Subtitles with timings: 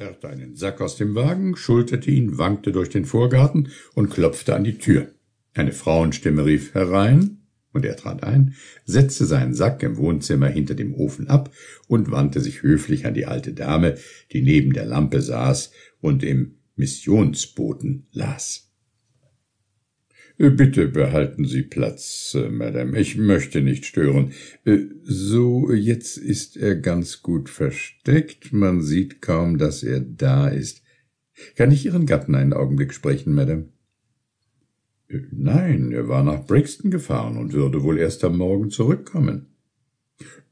[0.00, 4.64] zerrte einen Sack aus dem Wagen, schulterte ihn, wankte durch den Vorgarten und klopfte an
[4.64, 5.08] die Tür.
[5.52, 7.42] Eine Frauenstimme rief herein,
[7.74, 8.54] und er trat ein,
[8.86, 11.50] setzte seinen Sack im Wohnzimmer hinter dem Ofen ab
[11.86, 13.96] und wandte sich höflich an die alte Dame,
[14.32, 15.70] die neben der Lampe saß
[16.00, 18.69] und im Missionsboten las.
[20.40, 22.98] Bitte behalten Sie Platz, äh, Madame.
[22.98, 24.32] Ich möchte nicht stören.
[24.64, 28.50] Äh, so, jetzt ist er ganz gut versteckt.
[28.50, 30.82] Man sieht kaum, dass er da ist.
[31.56, 33.68] Kann ich Ihren Gatten einen Augenblick sprechen, Madame?
[35.08, 39.48] Äh, nein, er war nach Brixton gefahren und würde wohl erst am Morgen zurückkommen.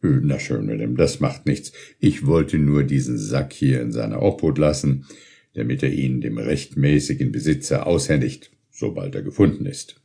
[0.02, 1.72] Na schön, Madame, das macht nichts.
[1.98, 5.06] Ich wollte nur diesen Sack hier in seiner Obhut lassen,
[5.54, 10.00] damit er ihn dem rechtmäßigen Besitzer aushändigt sobald er gefunden ist.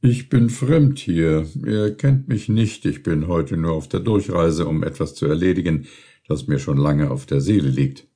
[0.00, 1.46] Ich bin fremd hier.
[1.64, 2.84] Er kennt mich nicht.
[2.84, 5.86] Ich bin heute nur auf der Durchreise, um etwas zu erledigen,
[6.26, 8.08] das mir schon lange auf der Seele liegt.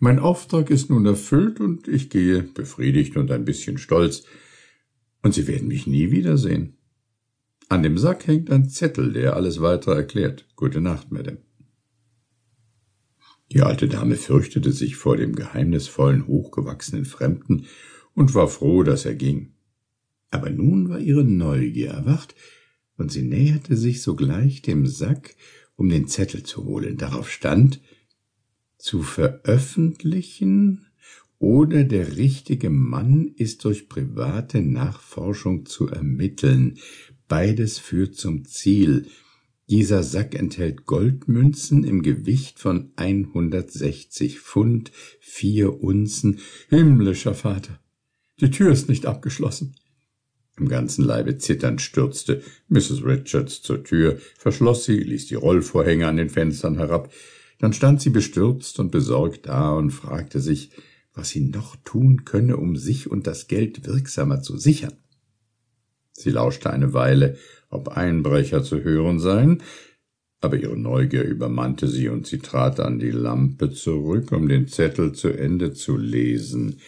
[0.00, 4.24] Mein Auftrag ist nun erfüllt und ich gehe, befriedigt und ein bisschen stolz.
[5.22, 6.76] Und Sie werden mich nie wiedersehen.
[7.70, 10.46] An dem Sack hängt ein Zettel, der alles weitere erklärt.
[10.54, 11.38] Gute Nacht, Madame.
[13.50, 17.66] Die alte Dame fürchtete sich vor dem geheimnisvollen, hochgewachsenen Fremden
[18.14, 19.52] und war froh, dass er ging.
[20.30, 22.34] Aber nun war ihre Neugier erwacht,
[22.96, 25.34] und sie näherte sich sogleich dem Sack,
[25.76, 26.96] um den Zettel zu holen.
[26.96, 27.80] Darauf stand
[28.78, 30.86] zu veröffentlichen
[31.38, 36.78] oder der richtige Mann ist durch private Nachforschung zu ermitteln.
[37.28, 39.08] Beides führt zum Ziel.
[39.68, 46.38] Dieser Sack enthält Goldmünzen im Gewicht von 160 Pfund, vier Unzen.
[46.68, 47.80] Himmlischer Vater!
[48.40, 49.76] Die Tür ist nicht abgeschlossen.
[50.56, 53.04] Im ganzen Leibe zitternd stürzte Mrs.
[53.04, 57.12] Richards zur Tür, verschloss sie, ließ die Rollvorhänge an den Fenstern herab.
[57.58, 60.70] Dann stand sie bestürzt und besorgt da und fragte sich,
[61.12, 64.96] was sie noch tun könne, um sich und das Geld wirksamer zu sichern.
[66.12, 67.36] Sie lauschte eine Weile,
[67.70, 69.62] ob Einbrecher zu hören seien,
[70.40, 75.12] aber ihre Neugier übermannte sie und sie trat an die Lampe zurück, um den Zettel
[75.12, 76.80] zu Ende zu lesen.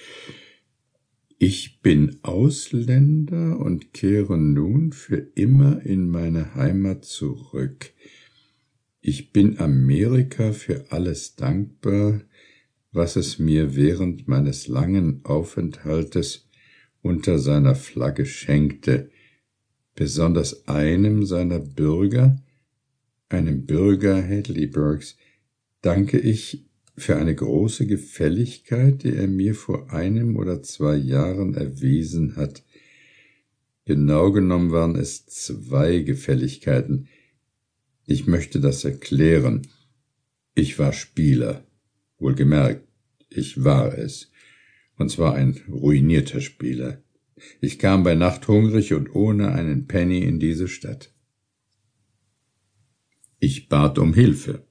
[1.38, 7.92] Ich bin Ausländer und kehre nun für immer in meine Heimat zurück.
[9.02, 12.22] Ich bin Amerika für alles dankbar,
[12.90, 16.48] was es mir während meines langen Aufenthaltes
[17.02, 19.10] unter seiner Flagge schenkte,
[19.94, 22.42] besonders einem seiner Bürger,
[23.28, 25.18] einem Bürger Hadleyburgs,
[25.82, 26.64] danke ich
[26.96, 32.64] für eine große Gefälligkeit, die er mir vor einem oder zwei Jahren erwiesen hat.
[33.84, 37.08] Genau genommen waren es zwei Gefälligkeiten.
[38.06, 39.66] Ich möchte das erklären.
[40.54, 41.66] Ich war Spieler.
[42.18, 42.88] Wohlgemerkt,
[43.28, 44.30] ich war es.
[44.96, 47.02] Und zwar ein ruinierter Spieler.
[47.60, 51.12] Ich kam bei Nacht hungrig und ohne einen Penny in diese Stadt.
[53.38, 54.66] Ich bat um Hilfe.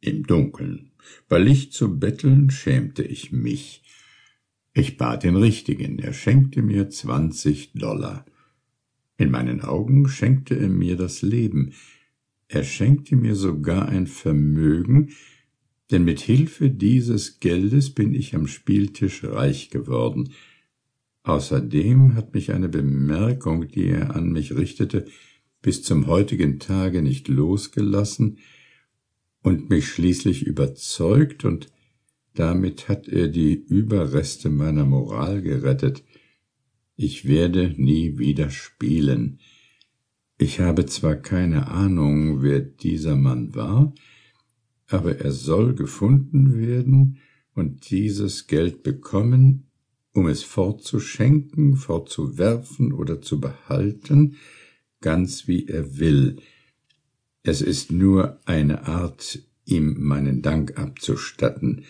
[0.00, 0.87] Im Dunkeln.
[1.28, 3.82] Bei Licht zu betteln schämte ich mich.
[4.72, 8.24] Ich bat den Richtigen, er schenkte mir zwanzig Dollar.
[9.16, 11.72] In meinen Augen schenkte er mir das Leben,
[12.46, 15.10] er schenkte mir sogar ein Vermögen,
[15.90, 20.30] denn mit Hilfe dieses Geldes bin ich am Spieltisch reich geworden.
[21.24, 25.06] Außerdem hat mich eine Bemerkung, die er an mich richtete,
[25.60, 28.38] bis zum heutigen Tage nicht losgelassen,
[29.42, 31.68] und mich schließlich überzeugt, und
[32.34, 36.04] damit hat er die Überreste meiner Moral gerettet.
[36.96, 39.40] Ich werde nie wieder spielen.
[40.36, 43.92] Ich habe zwar keine Ahnung, wer dieser Mann war,
[44.86, 47.18] aber er soll gefunden werden
[47.54, 49.68] und dieses Geld bekommen,
[50.12, 54.36] um es fortzuschenken, fortzuwerfen oder zu behalten,
[55.00, 56.36] ganz wie er will.
[57.48, 61.86] Es ist nur eine Art, ihm meinen Dank abzustatten.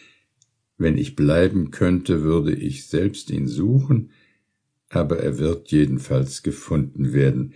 [0.76, 4.12] Wenn ich bleiben könnte, würde ich selbst ihn suchen,
[4.88, 7.54] aber er wird jedenfalls gefunden werden.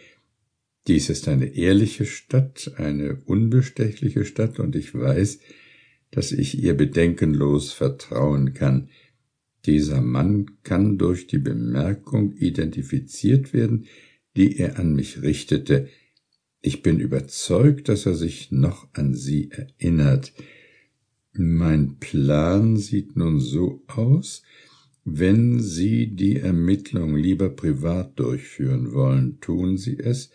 [0.88, 5.38] Dies ist eine ehrliche Stadt, eine unbestechliche Stadt, und ich weiß,
[6.10, 8.88] dass ich ihr bedenkenlos vertrauen kann.
[9.64, 13.86] Dieser Mann kann durch die Bemerkung identifiziert werden,
[14.36, 15.88] die er an mich richtete,
[16.62, 20.32] ich bin überzeugt, dass er sich noch an sie erinnert.
[21.32, 24.42] Mein Plan sieht nun so aus,
[25.04, 30.30] wenn Sie die Ermittlung lieber privat durchführen wollen, tun Sie es,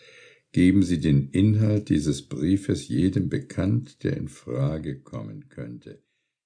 [0.52, 6.02] geben Sie den Inhalt dieses Briefes jedem bekannt, der in Frage kommen könnte.